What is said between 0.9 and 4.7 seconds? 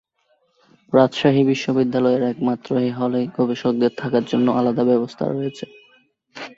রাজশাহী বিশ্ববিদ্যালয়ের একমাত্র এই হলেই গবেষকদের থাকার জন্য